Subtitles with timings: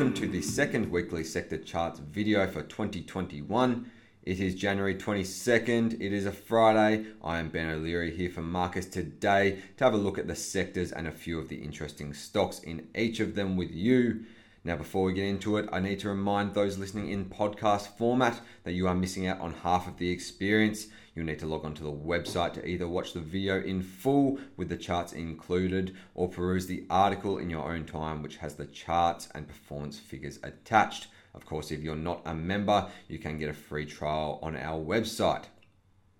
[0.00, 3.90] welcome to the second weekly sector charts video for 2021.
[4.22, 6.00] It is January 22nd.
[6.00, 7.04] It is a Friday.
[7.22, 10.90] I am Ben O'Leary here for Marcus today to have a look at the sectors
[10.90, 14.24] and a few of the interesting stocks in each of them with you.
[14.62, 18.42] Now, before we get into it, I need to remind those listening in podcast format
[18.64, 20.88] that you are missing out on half of the experience.
[21.14, 24.68] You'll need to log onto the website to either watch the video in full with
[24.68, 29.30] the charts included or peruse the article in your own time, which has the charts
[29.34, 31.06] and performance figures attached.
[31.34, 34.78] Of course, if you're not a member, you can get a free trial on our
[34.78, 35.44] website.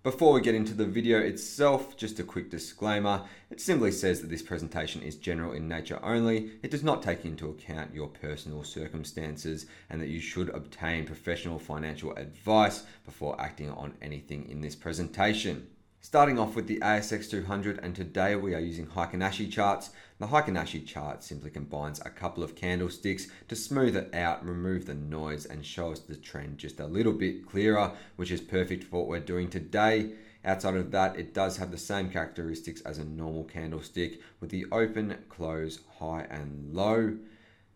[0.03, 3.21] Before we get into the video itself, just a quick disclaimer.
[3.51, 6.53] It simply says that this presentation is general in nature only.
[6.63, 11.59] It does not take into account your personal circumstances and that you should obtain professional
[11.59, 15.67] financial advice before acting on anything in this presentation.
[16.03, 19.91] Starting off with the ASX 200 and today we are using Heikin Ashi charts.
[20.17, 24.87] The Heikin Ashi chart simply combines a couple of candlesticks to smooth it out, remove
[24.87, 28.83] the noise and show us the trend just a little bit clearer, which is perfect
[28.83, 30.13] for what we're doing today.
[30.43, 34.65] Outside of that, it does have the same characteristics as a normal candlestick with the
[34.71, 37.15] open, close, high and low.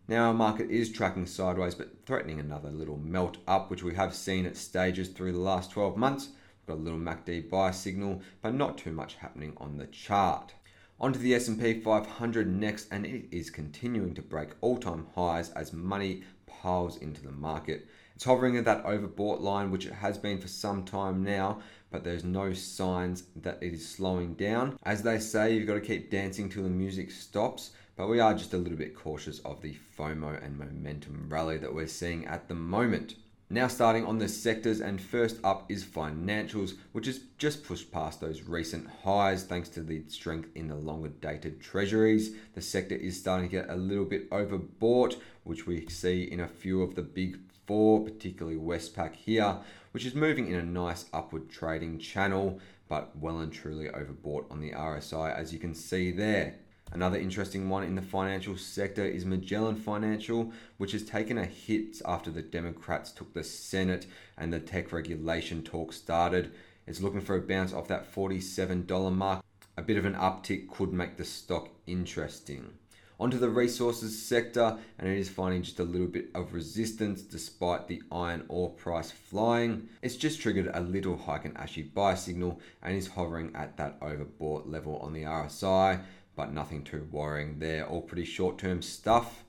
[0.08, 4.16] Now our market is tracking sideways but threatening another little melt up, which we have
[4.16, 6.30] seen at stages through the last 12 months.
[6.66, 10.52] Got a little MACD buy signal, but not too much happening on the chart.
[10.98, 16.24] Onto the S&P 500 next, and it is continuing to break all-time highs as money
[16.46, 17.86] piles into the market.
[18.16, 22.02] It's hovering at that overbought line, which it has been for some time now, but
[22.02, 24.76] there's no signs that it is slowing down.
[24.82, 28.34] As they say, you've got to keep dancing till the music stops, but we are
[28.34, 32.48] just a little bit cautious of the FOMO and momentum rally that we're seeing at
[32.48, 33.14] the moment.
[33.48, 38.20] Now, starting on the sectors, and first up is financials, which has just pushed past
[38.20, 42.34] those recent highs thanks to the strength in the longer dated treasuries.
[42.54, 46.48] The sector is starting to get a little bit overbought, which we see in a
[46.48, 47.38] few of the big
[47.68, 49.58] four, particularly Westpac here,
[49.92, 54.60] which is moving in a nice upward trading channel, but well and truly overbought on
[54.60, 56.56] the RSI, as you can see there.
[56.92, 62.00] Another interesting one in the financial sector is Magellan Financial, which has taken a hit
[62.06, 64.06] after the Democrats took the Senate
[64.38, 66.52] and the tech regulation talk started.
[66.86, 69.44] It's looking for a bounce off that $47 mark.
[69.76, 72.70] A bit of an uptick could make the stock interesting.
[73.18, 77.88] Onto the resources sector, and it is finding just a little bit of resistance despite
[77.88, 79.88] the iron ore price flying.
[80.02, 84.70] It's just triggered a little Heikin Ashi buy signal and is hovering at that overbought
[84.70, 86.00] level on the RSI
[86.36, 87.86] but nothing too worrying there.
[87.86, 89.42] All pretty short term stuff.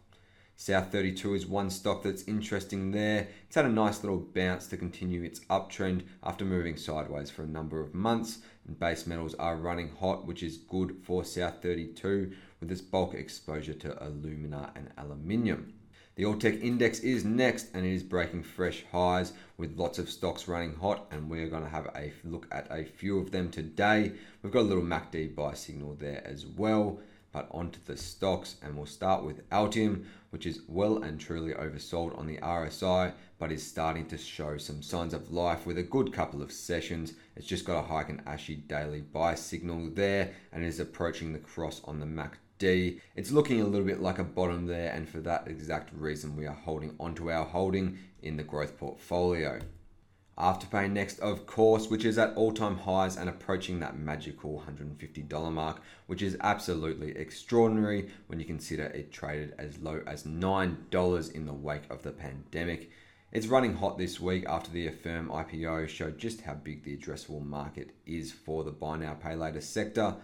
[0.57, 3.27] South32 is one stock that's interesting there.
[3.45, 7.47] It's had a nice little bounce to continue its uptrend after moving sideways for a
[7.47, 8.39] number of months.
[8.65, 13.75] And base metals are running hot, which is good for South32 with its bulk exposure
[13.75, 15.73] to alumina and aluminium.
[16.17, 20.09] The All Tech Index is next and it is breaking fresh highs with lots of
[20.09, 23.51] stocks running hot and we're going to have a look at a few of them
[23.51, 24.13] today.
[24.41, 26.99] We've got a little MACD buy signal there as well.
[27.31, 32.17] But onto the stocks and we'll start with Altium which is well and truly oversold
[32.17, 36.11] on the RSI but is starting to show some signs of life with a good
[36.11, 37.13] couple of sessions.
[37.35, 41.79] It's just got a Heikin Ashi daily buy signal there and is approaching the cross
[41.85, 42.99] on the MACD D.
[43.15, 46.45] It's looking a little bit like a bottom there, and for that exact reason, we
[46.45, 49.59] are holding onto our holding in the growth portfolio.
[50.37, 55.51] Afterpay next, of course, which is at all time highs and approaching that magical $150
[55.51, 61.45] mark, which is absolutely extraordinary when you consider it traded as low as $9 in
[61.47, 62.91] the wake of the pandemic.
[63.31, 67.43] It's running hot this week after the Affirm IPO showed just how big the addressable
[67.43, 70.17] market is for the buy now, pay later sector.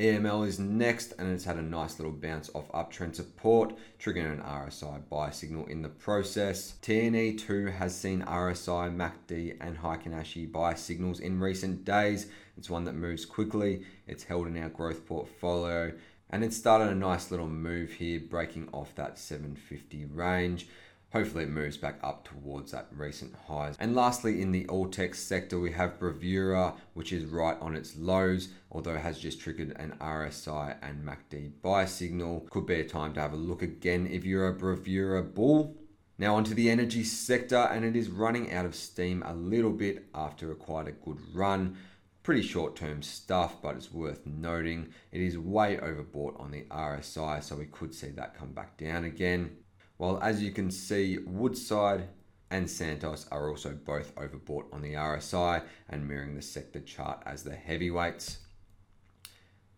[0.00, 4.40] EML is next and it's had a nice little bounce off uptrend support, triggering an
[4.40, 6.76] RSI buy signal in the process.
[6.80, 12.28] TNE 2 has seen RSI, MACD, and Heikin Ashi buy signals in recent days.
[12.56, 15.92] It's one that moves quickly, it's held in our growth portfolio,
[16.30, 20.66] and it started a nice little move here, breaking off that 750 range.
[21.12, 23.74] Hopefully, it moves back up towards that recent highs.
[23.80, 27.96] And lastly, in the all tech sector, we have Bravura, which is right on its
[27.96, 32.46] lows, although has just triggered an RSI and MACD buy signal.
[32.50, 35.76] Could be a time to have a look again if you're a Bravura bull.
[36.16, 40.06] Now, onto the energy sector, and it is running out of steam a little bit
[40.14, 41.76] after a quite a good run.
[42.22, 44.92] Pretty short term stuff, but it's worth noting.
[45.10, 49.04] It is way overbought on the RSI, so we could see that come back down
[49.04, 49.56] again.
[50.00, 52.08] While as you can see, Woodside
[52.50, 57.42] and Santos are also both overbought on the RSI and mirroring the sector chart as
[57.42, 58.38] the heavyweights.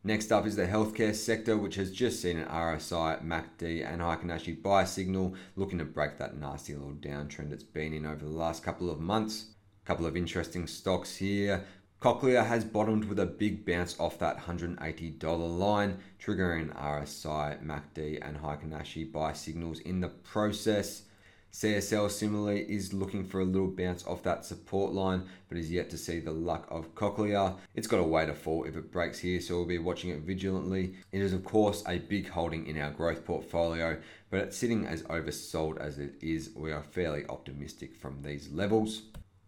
[0.05, 4.27] Next up is the healthcare sector, which has just seen an RSI, MACD, and Heikin
[4.27, 8.31] Ashi buy signal looking to break that nasty little downtrend it's been in over the
[8.31, 9.47] last couple of months.
[9.85, 11.65] A couple of interesting stocks here.
[12.03, 18.37] Cochlear has bottomed with a big bounce off that $180 line, triggering RSI, MACD, and
[18.37, 21.03] Heikin Ashi buy signals in the process.
[21.53, 25.91] CSL similarly is looking for a little bounce off that support line, but is yet
[25.91, 27.55] to see the luck of Cochlear.
[27.77, 30.23] It's got a way to fall if it breaks here, so we'll be watching it
[30.23, 30.95] vigilantly.
[31.13, 33.97] It is, of course, a big holding in our growth portfolio,
[34.29, 36.51] but it's sitting as oversold as it is.
[36.57, 39.03] We are fairly optimistic from these levels.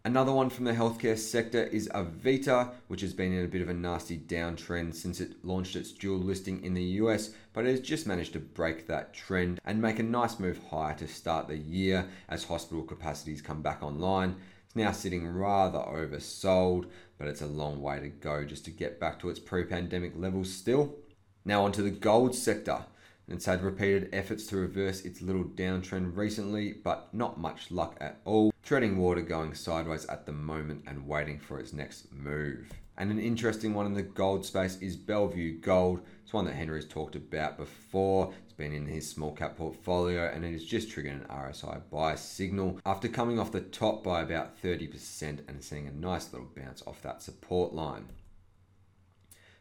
[0.05, 3.69] Another one from the healthcare sector is Avita, which has been in a bit of
[3.69, 7.79] a nasty downtrend since it launched its dual listing in the US, but it has
[7.79, 11.57] just managed to break that trend and make a nice move higher to start the
[11.57, 14.35] year as hospital capacities come back online.
[14.67, 16.85] It's now sitting rather oversold,
[17.17, 20.13] but it's a long way to go just to get back to its pre pandemic
[20.15, 20.97] levels still.
[21.45, 22.85] Now, onto the gold sector.
[23.27, 28.21] It's had repeated efforts to reverse its little downtrend recently, but not much luck at
[28.23, 28.51] all.
[28.65, 32.67] Treading water going sideways at the moment and waiting for its next move.
[32.97, 36.01] And an interesting one in the gold space is Bellevue Gold.
[36.23, 38.33] It's one that Henry's talked about before.
[38.43, 42.15] It's been in his small cap portfolio and it has just triggered an RSI buy
[42.15, 46.81] signal after coming off the top by about 30% and seeing a nice little bounce
[46.87, 48.07] off that support line.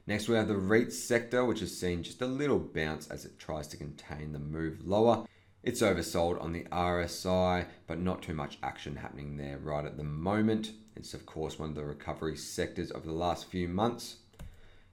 [0.07, 3.39] Next, we have the REIT sector, which has seen just a little bounce as it
[3.39, 5.27] tries to contain the move lower.
[5.67, 10.05] It's oversold on the RSI, but not too much action happening there right at the
[10.05, 10.73] moment.
[10.95, 14.17] It's, of course, one of the recovery sectors of the last few months.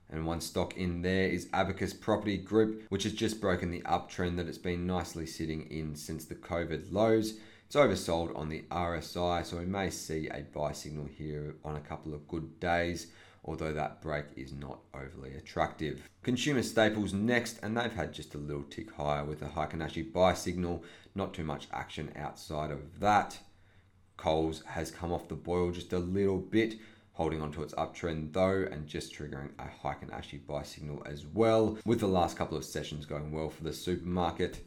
[0.08, 4.38] And one stock in there is Abacus Property Group, which has just broken the uptrend
[4.38, 7.34] that it's been nicely sitting in since the COVID lows.
[7.66, 11.80] It's oversold on the RSI, so we may see a buy signal here on a
[11.80, 13.08] couple of good days
[13.44, 16.08] although that break is not overly attractive.
[16.22, 20.12] Consumer staples next, and they've had just a little tick higher with a Heikin Ashi
[20.12, 20.84] buy signal.
[21.14, 23.38] Not too much action outside of that.
[24.16, 26.76] Coles has come off the boil just a little bit,
[27.14, 31.78] holding onto its uptrend though, and just triggering a Heikin Ashi buy signal as well,
[31.84, 34.60] with the last couple of sessions going well for the supermarket.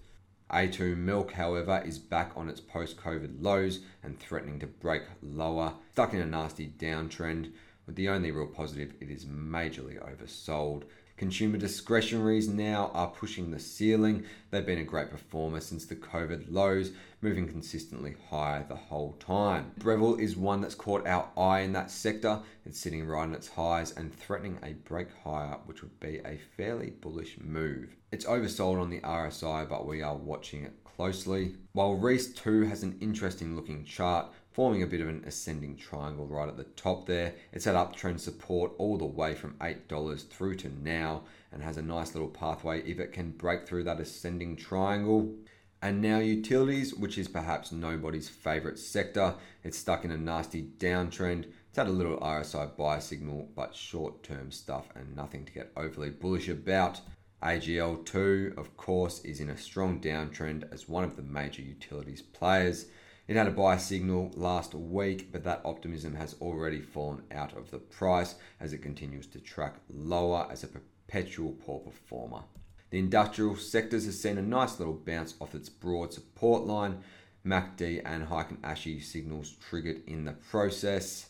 [0.52, 5.74] A2 Milk, however, is back on its post COVID lows and threatening to break lower,
[5.94, 7.52] stuck in a nasty downtrend
[7.86, 10.84] with the only real positive, it is majorly oversold.
[11.18, 14.26] Consumer discretionaries now are pushing the ceiling.
[14.52, 16.92] They've been a great performer since the COVID lows,
[17.22, 19.72] moving consistently higher the whole time.
[19.78, 22.42] Breville is one that's caught our eye in that sector.
[22.66, 26.38] It's sitting right on its highs and threatening a break higher, which would be a
[26.58, 27.96] fairly bullish move.
[28.12, 31.56] It's oversold on the RSI, but we are watching it closely.
[31.72, 36.26] While Reece 2 has an interesting looking chart, forming a bit of an ascending triangle
[36.26, 37.34] right at the top there.
[37.52, 41.82] It's had uptrend support all the way from $8 through to now and has a
[41.82, 45.36] nice little pathway if it can break through that ascending triangle.
[45.82, 49.36] And now utilities, which is perhaps nobody's favorite sector.
[49.66, 51.48] It's stuck in a nasty downtrend.
[51.68, 55.74] It's had a little RSI buy signal, but short term stuff and nothing to get
[55.76, 57.02] overly bullish about.
[57.44, 62.86] AGL2, of course, is in a strong downtrend as one of the major utilities players.
[63.28, 67.72] It had a buy signal last week, but that optimism has already fallen out of
[67.72, 72.44] the price as it continues to track lower as a perpetual poor performer.
[72.92, 77.00] The industrial sectors has seen a nice little bounce off its broad support line.
[77.44, 81.30] MACD and Heikin Ashi signals triggered in the process.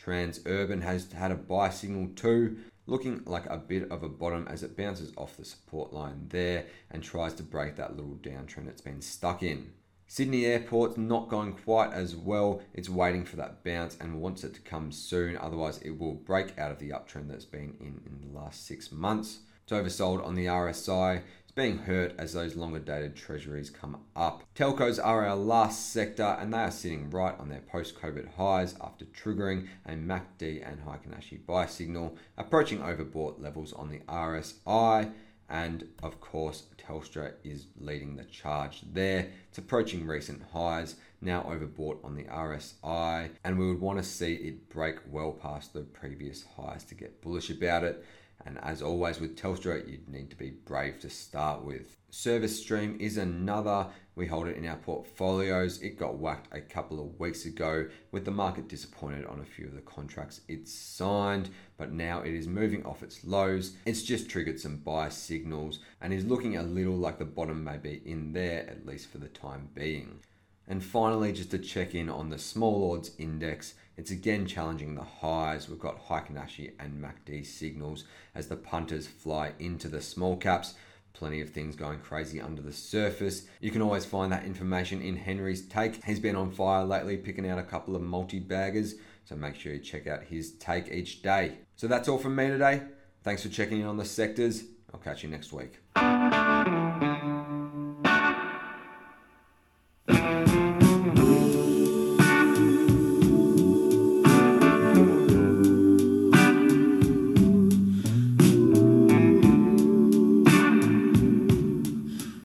[0.00, 4.64] Transurban has had a buy signal too, looking like a bit of a bottom as
[4.64, 8.80] it bounces off the support line there and tries to break that little downtrend it's
[8.80, 9.72] been stuck in.
[10.14, 12.62] Sydney Airport's not going quite as well.
[12.72, 15.36] It's waiting for that bounce and wants it to come soon.
[15.36, 18.92] Otherwise, it will break out of the uptrend that's been in in the last six
[18.92, 19.40] months.
[19.64, 21.22] It's oversold on the RSI.
[21.42, 24.44] It's being hurt as those longer dated treasuries come up.
[24.54, 28.76] Telcos are our last sector and they are sitting right on their post COVID highs
[28.80, 35.12] after triggering a MACD and Heikin Ashi buy signal, approaching overbought levels on the RSI.
[35.48, 39.28] And of course, Telstra is leading the charge there.
[39.48, 44.34] It's approaching recent highs, now overbought on the RSI, and we would want to see
[44.34, 48.04] it break well past the previous highs to get bullish about it.
[48.46, 51.96] And as always with Telstra, you'd need to be brave to start with.
[52.14, 53.88] Service Stream is another.
[54.14, 55.82] We hold it in our portfolios.
[55.82, 59.66] It got whacked a couple of weeks ago with the market disappointed on a few
[59.66, 63.74] of the contracts it signed, but now it is moving off its lows.
[63.84, 67.78] It's just triggered some buy signals and is looking a little like the bottom may
[67.78, 70.20] be in there, at least for the time being.
[70.68, 75.02] And finally, just to check in on the small ords index, it's again challenging the
[75.02, 75.68] highs.
[75.68, 78.04] We've got Heikin-Ashi and MACD signals
[78.36, 80.74] as the punters fly into the small caps.
[81.14, 83.46] Plenty of things going crazy under the surface.
[83.60, 86.04] You can always find that information in Henry's take.
[86.04, 88.96] He's been on fire lately, picking out a couple of multi baggers.
[89.24, 91.58] So make sure you check out his take each day.
[91.76, 92.82] So that's all from me today.
[93.22, 94.64] Thanks for checking in on the sectors.
[94.92, 95.78] I'll catch you next week.